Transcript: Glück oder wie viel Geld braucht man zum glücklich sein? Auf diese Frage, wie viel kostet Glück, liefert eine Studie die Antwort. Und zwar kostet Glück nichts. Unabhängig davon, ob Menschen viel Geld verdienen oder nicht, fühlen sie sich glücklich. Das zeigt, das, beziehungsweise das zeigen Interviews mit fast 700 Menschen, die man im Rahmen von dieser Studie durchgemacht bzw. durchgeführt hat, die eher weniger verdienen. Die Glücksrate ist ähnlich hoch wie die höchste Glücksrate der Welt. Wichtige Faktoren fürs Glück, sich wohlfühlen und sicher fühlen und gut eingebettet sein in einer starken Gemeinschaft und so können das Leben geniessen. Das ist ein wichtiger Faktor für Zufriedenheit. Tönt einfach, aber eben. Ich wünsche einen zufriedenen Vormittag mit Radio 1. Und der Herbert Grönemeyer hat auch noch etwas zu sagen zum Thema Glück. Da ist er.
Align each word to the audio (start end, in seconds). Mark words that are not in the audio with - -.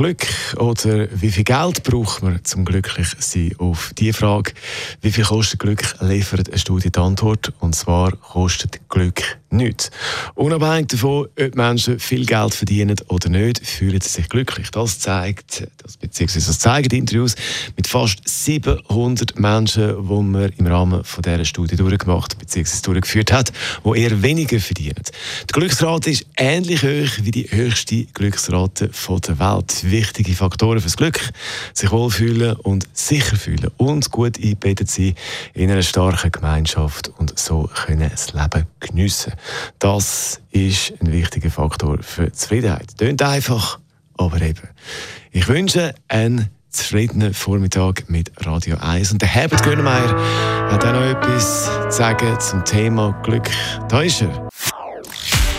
Glück 0.00 0.26
oder 0.56 1.08
wie 1.12 1.30
viel 1.30 1.44
Geld 1.44 1.82
braucht 1.82 2.22
man 2.22 2.42
zum 2.42 2.64
glücklich 2.64 3.08
sein? 3.18 3.54
Auf 3.58 3.92
diese 3.98 4.14
Frage, 4.14 4.54
wie 5.02 5.12
viel 5.12 5.24
kostet 5.24 5.60
Glück, 5.60 5.82
liefert 6.00 6.48
eine 6.48 6.58
Studie 6.58 6.90
die 6.90 6.98
Antwort. 6.98 7.52
Und 7.60 7.74
zwar 7.74 8.12
kostet 8.16 8.88
Glück 8.88 9.22
nichts. 9.50 9.90
Unabhängig 10.34 10.88
davon, 10.88 11.26
ob 11.38 11.54
Menschen 11.54 11.98
viel 11.98 12.24
Geld 12.24 12.54
verdienen 12.54 12.96
oder 13.08 13.28
nicht, 13.28 13.66
fühlen 13.66 14.00
sie 14.00 14.08
sich 14.08 14.28
glücklich. 14.28 14.70
Das 14.70 15.00
zeigt, 15.00 15.66
das, 15.78 15.96
beziehungsweise 15.96 16.46
das 16.46 16.58
zeigen 16.60 16.96
Interviews 16.96 17.34
mit 17.76 17.86
fast 17.86 18.26
700 18.26 19.38
Menschen, 19.38 20.08
die 20.08 20.22
man 20.22 20.52
im 20.56 20.66
Rahmen 20.66 21.04
von 21.04 21.22
dieser 21.22 21.44
Studie 21.44 21.76
durchgemacht 21.76 22.38
bzw. 22.38 22.80
durchgeführt 22.82 23.32
hat, 23.32 23.52
die 23.84 23.98
eher 23.98 24.22
weniger 24.22 24.60
verdienen. 24.60 25.02
Die 25.48 25.52
Glücksrate 25.52 26.10
ist 26.10 26.26
ähnlich 26.36 26.82
hoch 26.82 27.22
wie 27.22 27.32
die 27.32 27.50
höchste 27.50 28.04
Glücksrate 28.14 28.90
der 29.26 29.38
Welt. 29.38 29.89
Wichtige 29.90 30.34
Faktoren 30.34 30.80
fürs 30.80 30.96
Glück, 30.96 31.20
sich 31.72 31.90
wohlfühlen 31.90 32.56
und 32.56 32.88
sicher 32.92 33.36
fühlen 33.36 33.70
und 33.76 34.10
gut 34.10 34.38
eingebettet 34.38 34.90
sein 34.90 35.14
in 35.54 35.70
einer 35.70 35.82
starken 35.82 36.32
Gemeinschaft 36.32 37.08
und 37.18 37.38
so 37.38 37.68
können 37.86 38.10
das 38.10 38.32
Leben 38.32 38.66
geniessen. 38.80 39.32
Das 39.78 40.40
ist 40.50 40.92
ein 41.00 41.12
wichtiger 41.12 41.50
Faktor 41.50 41.98
für 42.02 42.32
Zufriedenheit. 42.32 42.96
Tönt 42.96 43.22
einfach, 43.22 43.78
aber 44.16 44.40
eben. 44.40 44.68
Ich 45.32 45.48
wünsche 45.48 45.94
einen 46.08 46.48
zufriedenen 46.70 47.34
Vormittag 47.34 48.08
mit 48.08 48.30
Radio 48.46 48.76
1. 48.78 49.12
Und 49.12 49.22
der 49.22 49.28
Herbert 49.28 49.62
Grönemeyer 49.62 50.14
hat 50.70 50.84
auch 50.84 50.92
noch 50.92 51.02
etwas 51.02 51.64
zu 51.64 51.90
sagen 51.90 52.38
zum 52.40 52.64
Thema 52.64 53.20
Glück. 53.22 53.50
Da 53.88 54.02
ist 54.02 54.22
er. 54.22 54.49